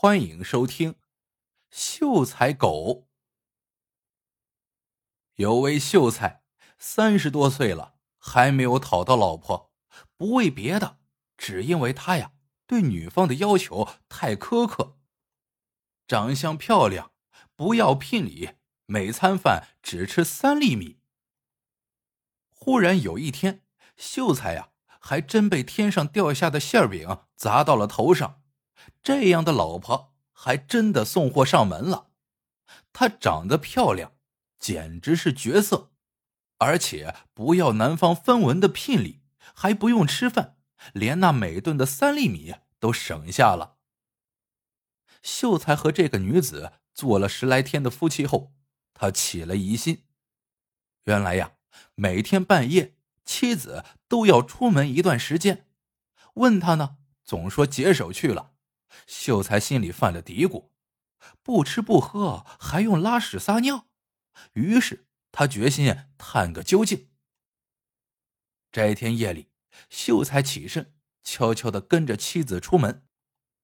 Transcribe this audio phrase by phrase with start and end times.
[0.00, 0.92] 欢迎收听
[1.72, 2.68] 《秀才狗》。
[5.34, 6.44] 有位秀才
[6.78, 9.72] 三十多岁了，还没有讨到老婆，
[10.16, 11.00] 不为别的，
[11.36, 12.30] 只因为他呀
[12.64, 15.00] 对女方的要求太苛刻。
[16.06, 17.10] 长相漂亮，
[17.56, 18.50] 不要聘礼，
[18.86, 21.00] 每餐饭只吃三粒米。
[22.50, 23.64] 忽然有一天，
[23.96, 24.70] 秀才呀
[25.00, 28.44] 还真被天上掉下的馅饼砸到了头上。
[29.02, 32.10] 这样的老婆还真的送货上门了。
[32.92, 34.12] 她长得漂亮，
[34.58, 35.92] 简直是绝色，
[36.58, 39.20] 而且不要男方分文的聘礼，
[39.54, 40.56] 还不用吃饭，
[40.92, 43.76] 连那每顿的三粒米都省下了。
[45.22, 48.52] 秀才和这个女子做了十来天的夫妻后，
[48.94, 50.04] 他起了疑心。
[51.04, 51.52] 原来呀，
[51.94, 55.66] 每天半夜妻子都要出门一段时间，
[56.34, 58.52] 问他呢，总说解手去了。
[59.06, 60.70] 秀才心里犯了嘀咕，
[61.42, 63.88] 不吃不喝还用拉屎撒尿，
[64.52, 67.10] 于是他决心探个究竟。
[68.70, 69.50] 这一天夜里，
[69.88, 73.06] 秀才起身，悄悄的跟着妻子出门，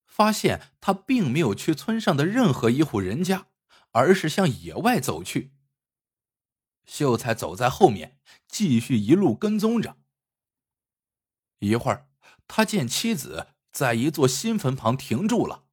[0.07, 3.49] 发现他并没有去村上的任何一户人家，
[3.93, 5.55] 而是向野外走去。
[6.87, 9.99] 秀才走在后面，继续一路跟踪着。
[11.61, 12.09] 一会儿，
[12.47, 13.54] 他见妻子。
[13.75, 15.65] 在一座新坟旁停住了，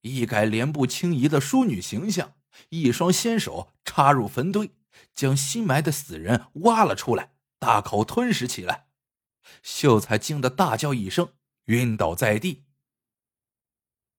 [0.00, 2.34] 一改莲步轻移的淑女形象，
[2.70, 4.72] 一双纤手插入坟堆，
[5.14, 8.88] 将新埋的死人挖了出来，大口吞食起来。
[9.62, 11.34] 秀才惊得大叫一声，
[11.66, 12.64] 晕倒在地。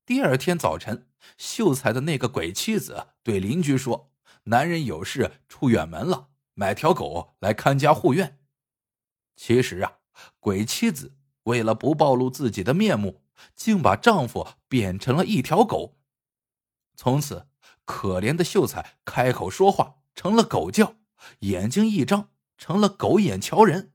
[0.06, 4.14] 第二天早晨，秀才的那个鬼妻子对邻居说
[4.46, 8.40] ：“男人有事出远门了，买条狗来看家护院。”
[9.36, 9.98] 其实啊，
[10.40, 13.24] 鬼妻子为了不暴露自己的面目。
[13.56, 15.98] 竟把丈夫变成了一条狗，
[16.96, 17.48] 从此
[17.84, 20.96] 可怜的秀才开口说话成了狗叫，
[21.40, 23.94] 眼睛一张成了狗眼瞧人，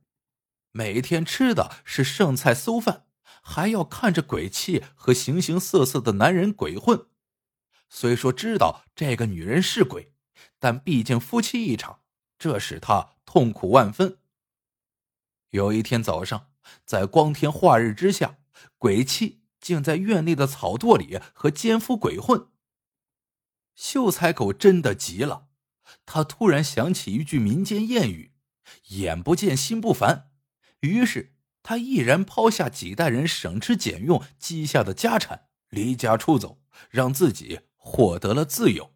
[0.73, 3.07] 每天吃的是剩菜馊饭，
[3.43, 7.07] 还要看着鬼气和形形色色的男人鬼混。
[7.89, 10.15] 虽说知道这个女人是鬼，
[10.59, 12.01] 但毕竟夫妻一场，
[12.39, 14.19] 这使他痛苦万分。
[15.51, 16.51] 有一天早上，
[16.85, 18.37] 在光天化日之下。
[18.77, 22.49] 鬼气竟在院内的草垛里和奸夫鬼混。
[23.75, 25.49] 秀才狗真的急了，
[26.05, 28.33] 他突然想起一句民间谚语
[28.89, 30.31] ：“眼不见心不烦。”
[30.81, 36.61] 于是他毅然抛下几代人省吃俭用积下的家产，离家出走，
[36.91, 38.95] 让自己获得了自由。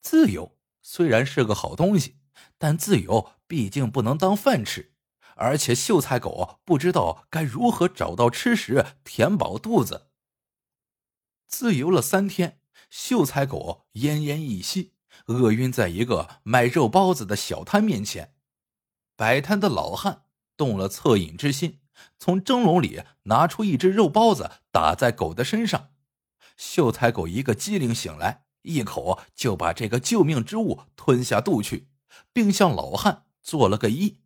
[0.00, 2.16] 自由虽然是个好东西，
[2.58, 4.93] 但自由毕竟不能当饭吃。
[5.36, 10.08] 而且秀才狗不知道该如何找到吃食填饱肚子。
[11.46, 14.92] 自由了三天，秀才狗奄奄一息，
[15.26, 18.34] 饿晕在一个卖肉包子的小摊面前。
[19.16, 20.24] 摆摊的老汉
[20.56, 21.80] 动了恻隐之心，
[22.18, 25.90] 从蒸笼里拿出一只肉包子打在狗的身上。
[26.56, 31.88] 秀才狗一个机灵醒来，一口就把这个救命之物吞下肚去，
[32.32, 34.16] 并向老汉做了个揖。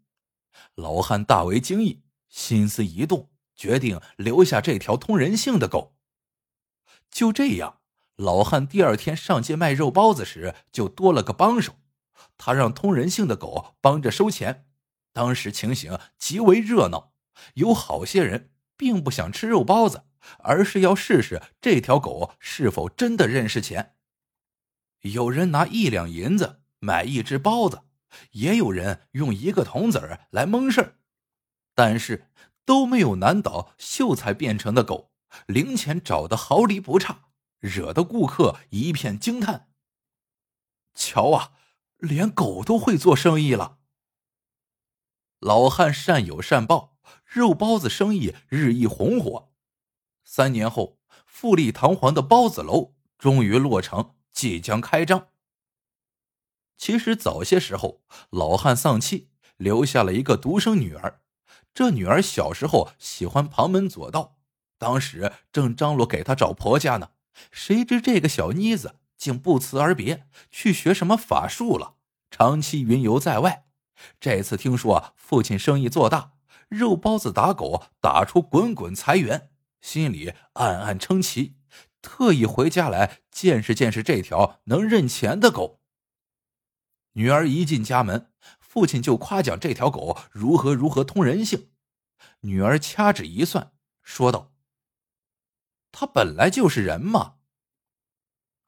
[0.74, 5.96] 老汉大为惊异，心思一动，决定留下这条通人性的狗。
[7.10, 7.80] 就这样，
[8.16, 11.76] 老汉第二天上街卖肉包子时，就多了个帮手。
[12.36, 14.66] 他让通人性的狗帮着收钱。
[15.12, 17.12] 当时情形极为热闹，
[17.54, 20.04] 有好些人并不想吃肉包子，
[20.38, 23.96] 而是要试试这条狗是否真的认识钱。
[25.00, 27.82] 有人拿一两银子买一只包子。
[28.32, 30.98] 也有人用一个铜子儿来蒙事儿，
[31.74, 32.30] 但是
[32.64, 35.12] 都没有难倒秀才变成的狗，
[35.46, 39.68] 零钱找的毫厘不差，惹得顾客一片惊叹。
[40.94, 41.52] 瞧啊，
[41.98, 43.78] 连狗都会做生意了。
[45.38, 49.52] 老汉善有善报，肉包子生意日益红火。
[50.24, 55.28] 三年后，富丽堂皇的包子楼终于落成，即将开张。
[56.78, 61.20] 其实早些时候，老汉丧妻，留下了一个独生女儿。
[61.74, 64.38] 这女儿小时候喜欢旁门左道，
[64.78, 67.10] 当时正张罗给她找婆家呢。
[67.50, 71.96] 谁知这个小妮子竟不辞而别，去学什么法术了，
[72.30, 73.66] 长期云游在外。
[74.20, 76.32] 这次听说父亲生意做大，
[76.68, 79.50] 肉包子打狗打出滚滚财源，
[79.80, 81.56] 心里暗暗称奇，
[82.00, 85.77] 特意回家来见识见识这条能认钱的狗。
[87.18, 88.30] 女儿一进家门，
[88.60, 91.72] 父亲就夸奖这条狗如何如何通人性。
[92.42, 93.72] 女儿掐指一算，
[94.04, 94.52] 说道
[95.90, 97.38] ：“他本来就是人嘛，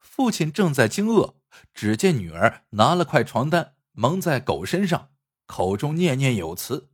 [0.01, 1.35] 父亲正在惊愕，
[1.73, 5.13] 只见女儿拿了块床单蒙在狗身上，
[5.45, 6.91] 口中念念有词。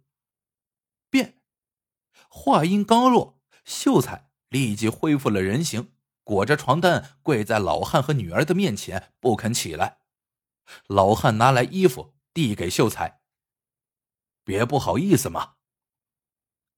[1.09, 1.39] 变。
[2.29, 5.91] 话音刚落，秀才立即恢复了人形，
[6.23, 10.01] 裹着床单跪在老汉和女儿的面前，不肯起来。
[10.87, 13.21] 老汉拿来衣服递给秀才
[14.43, 15.55] ：“别不好意思嘛。”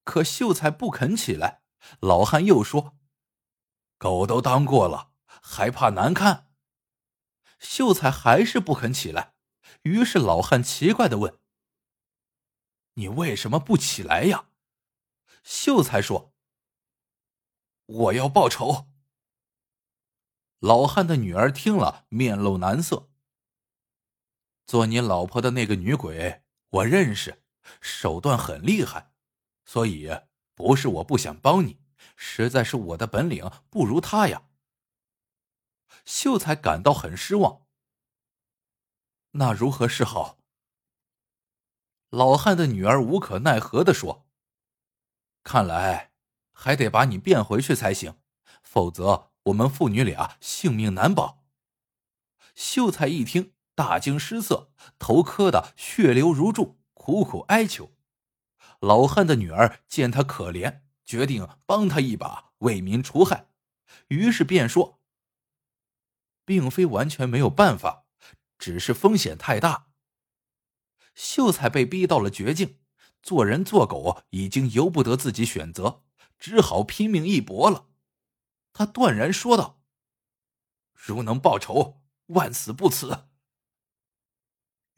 [0.03, 1.63] 可秀才不肯起来。
[1.99, 2.97] 老汉又说
[3.97, 6.51] ：“狗都当过了，还怕难看？”
[7.59, 9.35] 秀才还是不肯起来。
[9.83, 11.39] 于是老汉奇怪的问
[12.95, 14.49] ：“你为什么不起来呀？”
[15.43, 16.33] 秀才说
[17.85, 18.87] ：“我要报仇。”
[20.59, 23.08] 老汉的女儿听了，面露难色。
[24.69, 27.41] 做你老婆的那个女鬼，我认识，
[27.81, 29.13] 手段很厉害，
[29.65, 30.11] 所以
[30.53, 31.81] 不是我不想帮你，
[32.15, 34.43] 实在是我的本领不如她呀。
[36.05, 37.65] 秀才感到很失望。
[39.31, 40.37] 那如何是好？
[42.11, 44.27] 老汉的女儿无可奈何的说
[45.41, 46.11] ：“看来
[46.51, 48.19] 还得把你变回去才行，
[48.61, 51.43] 否则我们父女俩性命难保。”
[52.53, 53.55] 秀才一听。
[53.79, 57.95] 大惊失色，头磕得血流如注，苦苦哀求。
[58.81, 63.47] 老汉的女儿见他可怜，决定帮他一把，为民除害。
[64.09, 64.99] 于是便说
[66.43, 68.03] ：“并非完全没有办法，
[68.57, 69.87] 只是风险太大。”
[71.15, 72.79] 秀才被逼到了绝境，
[73.23, 76.03] 做人做狗已经由不得自己选择，
[76.37, 77.87] 只好拼命一搏了。
[78.73, 79.79] 他断然说道
[80.91, 83.27] ：“如能报仇，万死不辞。”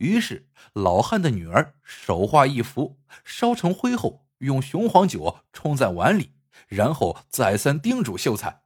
[0.01, 6.33] 于是，老汉的女儿手画一幅，烧成灰后，用雄黄酒冲在碗里，
[6.67, 8.63] 然后再三叮嘱秀才：“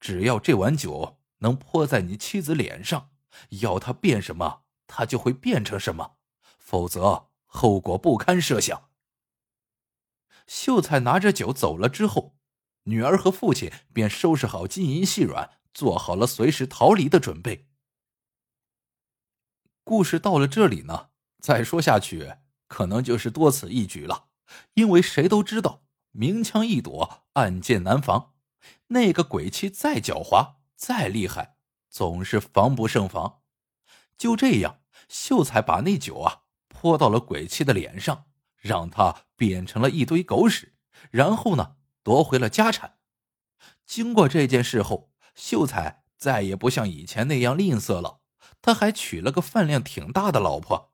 [0.00, 3.10] 只要这碗酒能泼在你妻子脸上，
[3.60, 6.16] 要她变什么，她就会变成什么；
[6.58, 8.88] 否则，后果不堪设想。”
[10.48, 12.38] 秀才拿着酒走了之后，
[12.84, 17.66] 女儿和父亲便收拾好金银细软，做好了随时逃离的准备。
[19.90, 21.08] 故事到了这里呢，
[21.40, 22.34] 再说下去
[22.68, 24.26] 可能就是多此一举了，
[24.74, 25.82] 因为谁都知道
[26.12, 28.34] 明枪易躲，暗箭难防。
[28.86, 31.56] 那个鬼妻再狡猾，再厉害，
[31.88, 33.40] 总是防不胜防。
[34.16, 34.78] 就这样，
[35.08, 38.26] 秀才把那酒啊泼到了鬼妻的脸上，
[38.58, 40.76] 让他变成了一堆狗屎，
[41.10, 42.98] 然后呢夺回了家产。
[43.84, 48.19] 经过这件事后，秀才再也不像以前那样吝啬了。
[48.62, 50.92] 他还娶了个饭量挺大的老婆，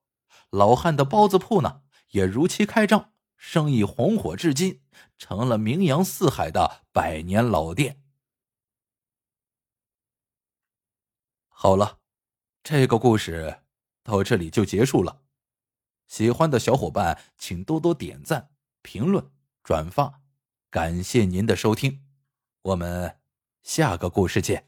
[0.51, 4.83] 老汉的包子铺呢也如期开张，生意红火至今，
[5.19, 8.03] 成了名扬四海的百年老店。
[11.49, 11.99] 好了，
[12.63, 13.63] 这个故事
[14.03, 15.23] 到这里就结束了。
[16.07, 18.51] 喜欢的小伙伴请多多点赞、
[18.83, 19.29] 评论、
[19.65, 20.21] 转发，
[20.71, 22.05] 感谢您的收听，
[22.63, 23.19] 我们
[23.63, 24.66] 下个故事见。